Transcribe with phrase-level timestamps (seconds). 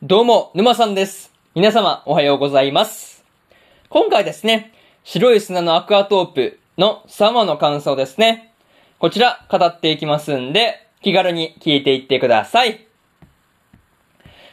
[0.00, 1.32] どうも、沼さんです。
[1.56, 3.24] 皆様、おはようございます。
[3.88, 8.54] 今回ですね、白い砂のアクアトープの3話の感想ですね。
[9.00, 12.86] こちら、語っていきますんで、気軽に聞いていってください。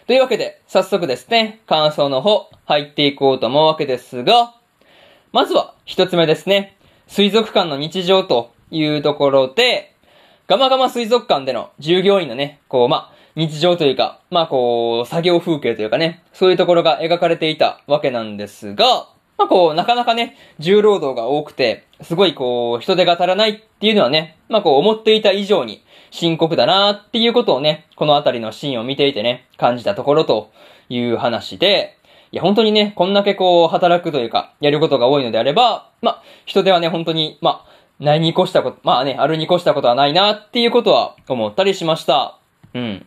[0.08, 4.56] というわけで、早速ですね、感想の方、入っていこうと思うわけですが、
[5.32, 6.76] まずは、一つ目ですね、
[7.06, 9.94] 水族館の日常というところで、
[10.48, 30.52] ガマガマ水族館での従業員のね、こう、まあ、日常というか、まあ、こう、作業風景というかね、そういうところが描かれていたわけなんですが、まあ、こう、なかなかね、重労働が多くて、すごいこう、人手が足らないっていうのはね、まあ、こう、思っていた以上に深刻だなっていうことをね、このあたりのシーンを見ていてね、感じたところと
[30.88, 31.98] いう話で、
[32.32, 42.38] いや、本当にね、こんだけこう、働くというか、やることが多いのであれば、まあ、人手はね、本当に、まあ、ないに越したこと、まあね、あるに越したことはないなっていうことは思ったりしました。
[42.74, 43.06] うん。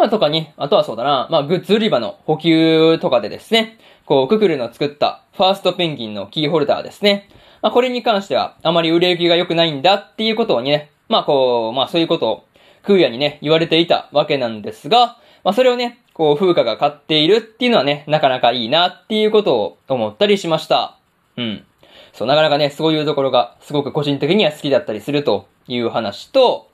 [0.00, 7.28] まあ、とかに、あとはそうだな、まあ、グッズ売り場の補給とかでですね、こう、ククルの作ったファーストペンギンのキーホルダーですね。
[7.60, 12.44] まあ、これに関しては、あまり売れ行きが良くないんだっていうことをね、まあ、こう、まあ、そういうことを、
[12.82, 20.96] クーヤにね、言われていたわけなんですが、まあ、それをね、こう、風花が買っているっていうのはね、なかなかいいなっていうことを思ったりしました。
[21.36, 21.66] うん。
[22.14, 26.69] そう、なかなかね、そういうところが、すごく個人的には好きだったりするという話と、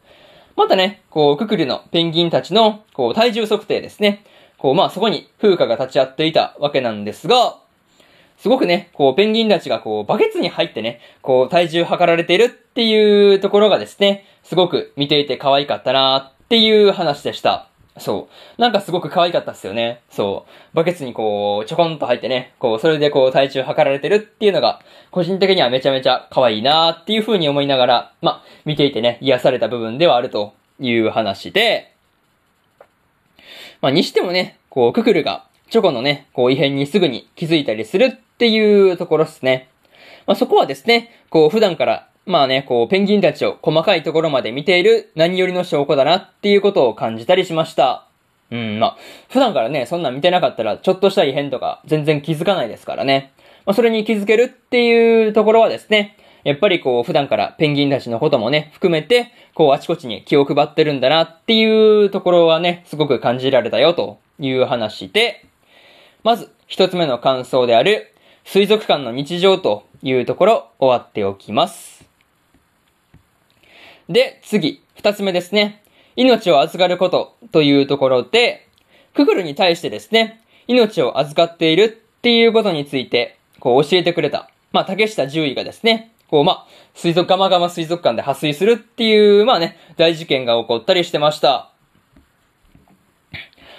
[0.56, 4.24] またね、こう、ククルのペンギンたちの、こう、体重測定ですね。
[4.56, 7.58] こう、まあ、そこに風花が立ち会っていたわけなんですが、
[8.38, 17.68] すごくね、こう、ペンギンたちがこう、バケツに入ってね、こう、体重測られているっていうところがですね、すごく見ていて可愛かったなっていう話でした。
[17.98, 18.60] そう。
[18.60, 20.02] なんかすごく可愛かったっすよね。
[20.10, 20.76] そう。
[20.76, 24.80] バケツにこう、ちょこんと入ってね、こう、それでこう、体重測られてるっていうのが、
[25.10, 31.94] 個人的にはめちゃめちゃ可愛いなーっていう風に思いながら、まあ、見ていてね、癒された部分ではあるという話で、
[33.80, 39.68] まあ、にしてもね、こう、ククルが、チョコのね、こう、異変にすぐに気づいたりするっていうところですね。
[40.26, 48.08] まあ、そこはですね、こう、普段から、まあね、こう、ペンギンたちを細かいところまで見ている何よりの証拠だなっていうことを感じたりしました。
[48.50, 48.96] うん、まあ、
[49.28, 53.32] 普段からね、そんなん見てなかったら、ちょっとした異変とか全然気づかないですからね。
[53.64, 65.44] まあ、それに気づけるっていうところはですね、やっぱりこう、普段からペンギンたちのこともね、含めて、こう、あちこちに気を配ってるんだなっていうところはね、すごく感じられたよという話で、
[66.24, 68.12] まず、一つ目の感想である、
[68.44, 71.95] 水族館の日常というところ、終わっておきます。
[74.08, 75.82] で、次、二つ目ですね。
[76.14, 78.68] 命を預かることというところで、
[79.14, 84.50] ククルに対してですね、命を預かっているっていうことについて、こう教えてくれた。
[84.72, 91.70] まあ、竹下獣医がですね、こう、まあ、水族、ガマガマ水族館で破水するっていう、まあね、大事件が起こったりしてました。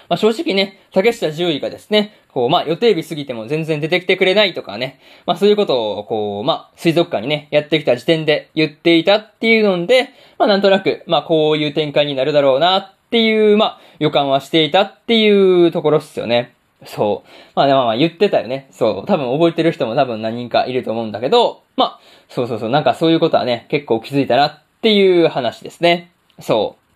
[0.10, 16.54] まあ、正直ね、竹下獣医がですね、こう、まあ、予定日過ぎても全然出てきてくれないとかね、まあ、そういうことを、こう、まあ、水族館にね、やってきた時点で言っていたっていうので、まあ、なんとなく、まあ、こういう展開になるだろうなっていう、まあ、予感はしていたっていうところっすよね。
[16.86, 17.30] そう。
[17.56, 18.68] まあ、まあまあ言ってたよね。
[18.72, 19.08] そう。
[19.08, 22.70] 多分覚えてる人も多分何人かいると思うんだけど、まあ、そうそうそう。
[22.70, 26.12] なんかそういうことはね、結構気づいたなっていう話ですね。
[26.40, 26.87] そう。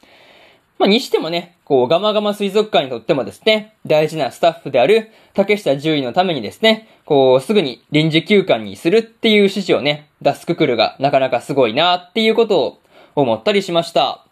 [0.82, 12.80] まあ、にしてもね、こう、ガマガマ水族館にとってもですね、大事なスタッフである竹下獣医のためにですね、こう、すぐに臨時休館にするっていう指示をね、出すククルがなかなかすごいなっていうことを
[13.14, 14.26] 思ったりしました。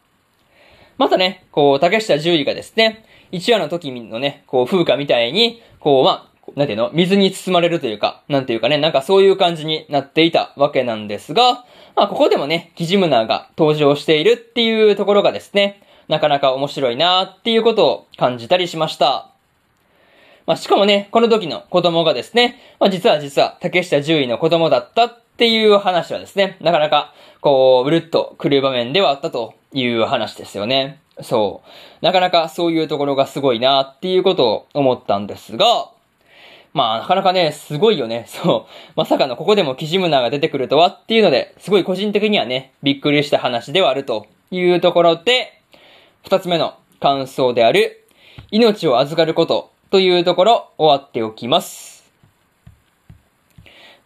[0.98, 11.64] またね、こう、竹下獣医がですね、一話の時のね、こう、風花みたいに、こう、まあ、なんていうの水に包まれるというか、なんていうかね、なんかそういう感じになっていたわけなんですが、
[11.96, 19.30] まあ、ここでもね、キジムナーが登場しているっていうところがですね、なかなか面白いなっていうことを感じたりしました。
[20.48, 31.00] まあ、しかもね、この時の子供がですね、まあ、実は実は竹下獣医の子供だったっていう話はですね、なかなか、こう、うるっと来る場面ではあったという話ですよね。
[31.22, 31.62] そ
[32.02, 32.04] う。
[32.06, 35.92] なかなかそういうところがすごいなっていうことを思ったんですが、
[36.74, 38.26] まあ、なかなかね、すごいよね。
[38.28, 38.92] そう。
[38.96, 45.59] まさかのここでもキジムナーが出てくるとはっていうので、すごい個人的にはね、びっくりした話ではあるというところで、
[46.24, 48.06] 二つ目の感想である、
[48.52, 52.12] 命を預かることというところ、終わっておきます。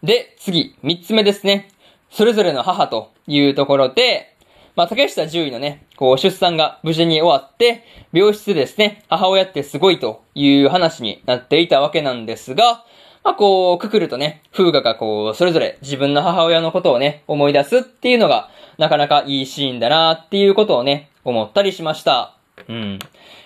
[0.02, 1.70] で、次、三つ目ですね。
[2.10, 4.34] それぞれの母というところで、
[4.76, 12.84] まあ、竹下獣医のね、こう、出産が無事に終わって、病室でですね、母親ってすごいという話になっていたわけなんですが、
[13.22, 22.36] まあ、こう、くくるとね、風雅がこう、それぞれ自分の母親のことをね、思い出すっていうのが、なかなかいいシーンだなっていうことをね、思ったりしました。
[22.68, 22.98] うん。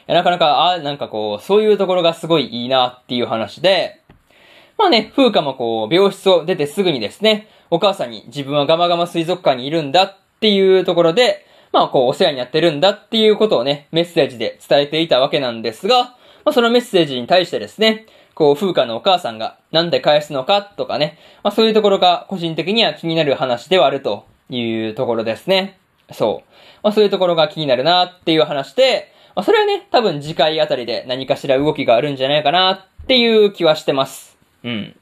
[0.07, 4.03] なかなか、あなんかこう、そういうところがすごいいいなっていう話で、
[4.79, 16.05] まあね、風花もこう、病室を出てすぐにですね、お母さんに自分はガマガマ水族館にいるんだっていうところで、まあこう、お世話になってるんだっていうことをね、メッセージで伝えていたわけなんですが、
[16.45, 25.79] まあそのメッセージに対してですね、こう、風花のお母さんがなんで返すのかとかね、まあそういうところが個人的には気になる話ではあるというところですね。
[26.13, 26.49] そう。
[26.89, 32.71] まあそういうところが気になるなっていう話で、まあそれはね、多分次回あたりで何かしら動きがあるんじゃないかな
[33.03, 34.39] っていう気はしてます。
[34.65, 34.97] うん。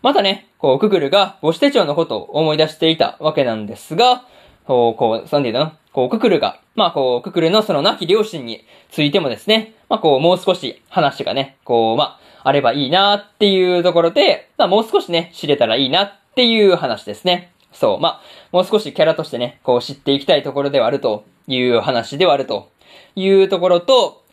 [0.00, 4.22] またね、こう、ククルが母子手帳のことを思い出していたわけなんですが、
[4.64, 5.72] こう、こう、なんていうの？
[5.92, 17.50] こう、ククルが、まあ、こう、ククルのその亡き両親についてもですね、まあ、こう、もう少し話がね、こう、まあ、あればいいなっていうところで、まあ、もう少しね、知れたらいいなっていう話ですね。
[17.72, 22.70] そう、まあ、もう少しキャラとしてね、こう、知っていきたいところではあるという話ではあると
[23.14, 24.24] いうところと、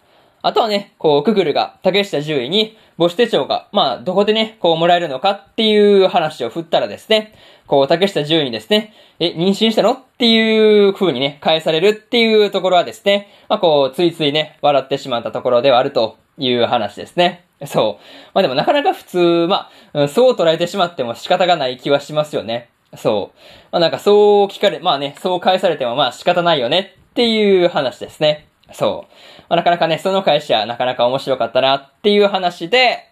[0.42, 7.34] あとはね、こう、ククルが竹下獣医に、母子手帳が、まあ、どこでね、こうもらえるのかっていう話を振ったらですね、
[7.68, 9.94] こう、竹下獣医にですね、え、妊娠したの？
[9.94, 17.44] っていう風にね、返されるっていうところはですね、まあ、こう、ついついね、笑ってしまったところではあるという話ですね。
[17.66, 18.04] そう。
[18.34, 22.70] まあでもなかなか普通、まあ、そう捉えてしまっても仕方がない気はしますよね。
[22.96, 23.38] そう。
[23.72, 28.48] まあなんかそう聞かれ、まあね、そう返されてもまあ仕方ないよねっていう話ですね。
[28.74, 29.14] そう。
[29.50, 33.10] まあ、なかなかね、その返しはなかなか面白かったなっていう話で、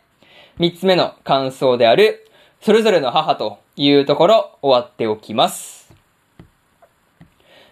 [0.58, 2.28] 三つ目の感想である、
[2.62, 5.94] それぞれの母というところ終わっておきます。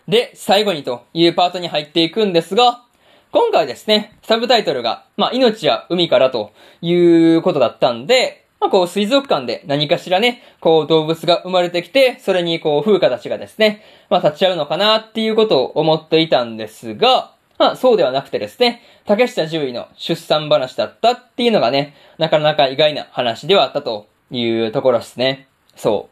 [0.07, 2.83] で、最後にというパートに入っていくんですが、
[3.31, 6.51] 今回ですね、サブタイトルが、まあ、命は海からと
[6.81, 6.93] い
[7.35, 25.47] うことだったんで、まあ、こう、水族館で何かしらね、こう、動物が生まれてきて、それにこう、風花たちがですね、まあ、立ち会うのかなっていうことを思っていたんですが、まあ、そうではなくてですね、竹下獣医の出産話だったっていうのがね、なかなか意外な話ではあったというところですね。
[25.75, 26.10] そう。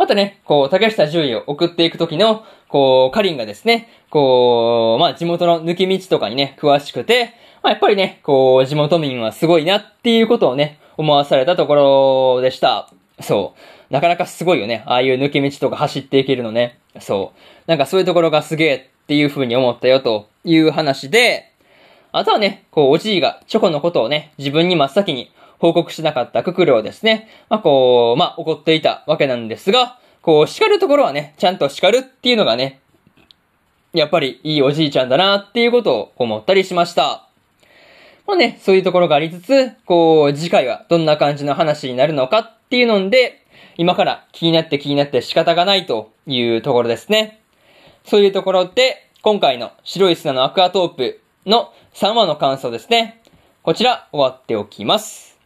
[0.00, 11.74] またね、こう、竹下獣医を送っていくときの、こう、カリンがですね、こう、まあ、地元の抜け道とかにね、詳しくて、まあ、やっぱりね、こう、地元民はすごいなっていうことをね、思わされたとこ
[12.38, 12.88] ろでした。
[13.20, 13.52] そ
[13.90, 13.92] う。
[13.92, 14.84] なかなかすごいよね。
[14.86, 16.78] ああいう抜け道とか走っていけるのね。
[16.98, 17.38] そう。
[17.66, 21.49] なんかそういうところがすげえっていう風に思ったよという話で、
[22.12, 32.80] あとはね、こう、おじいがチョコのことをね、自分に真っ先に報告しなかったククルをですね、まあこう、まあ怒っていたわけなんですが、こう、叱るところはね、ちゃんと叱るっていうのがね、
[33.92, 37.26] やっぱりいいおじいちゃんだなっていうことを思ったりしました。
[38.26, 43.44] まあね、そういうところがありつつ、こう、次回はどんな感じの話になるのかっていうので、
[43.76, 47.40] 今から気になって気になって仕方がないというところですね。
[48.04, 53.22] そういうところで、今回の白い砂のアクアトープの3話の感想ですね。
[53.62, 55.38] こちら終わっておきます。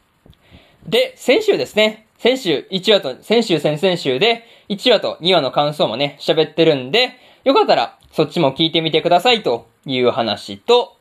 [0.87, 2.07] で、先週ですね。
[2.19, 7.13] 先週1話と、先週先々週で1話と2話の感想もね、喋ってるんで、
[7.45, 10.97] よかったらそっちも聞いてみてくださいという話と、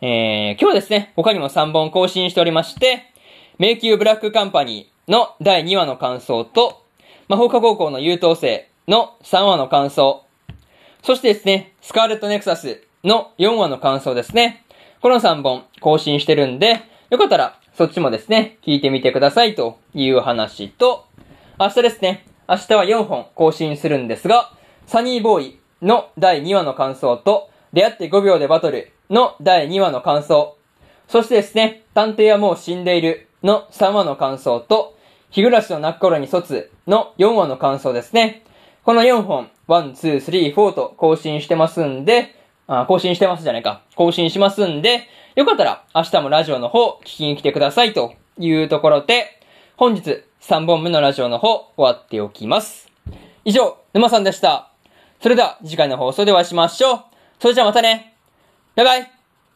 [0.00, 3.04] えー、今日ですね、他にも3本更新しておりまして、
[3.58, 6.84] 迷宮ブラックカンパニーの第2話の感想と、
[7.28, 10.24] 魔法科高校の優等生の3話の感想、
[11.02, 14.64] そしてですね、スカーレットネクサスの4話の感想ですね。
[15.00, 16.80] この3本更新してるんで、
[17.10, 21.04] よかったらそっちもですね、聞いてみてくださいという話と、
[21.60, 24.50] 明日ですね、明日は4本更新するんですが、
[24.86, 30.56] サニーボーイの第2話の感想と、出会って5秒でバトルの第2話の感想、
[31.08, 34.96] そしてですね、探偵はもう死んでいるの3話の感想と、
[35.30, 38.44] 日暮らしの泣く頃に卒の4話の感想ですね。
[38.84, 42.34] この4本、1、2、3、4と更新してますんで、
[42.66, 43.82] あ、更新してますじゃないか。
[43.94, 49.40] 更新しますんで、よかったら明日もラジオの方聞きに来てくださいというところで、
[49.76, 52.90] 本日3本目のラジオの方終わっておきます。
[53.44, 54.70] 以上、沼さんでした。
[55.20, 57.00] それでは次回の放送でお会いしましょう。
[57.40, 58.14] それじゃあまたね。
[58.76, 59.13] バイバイ。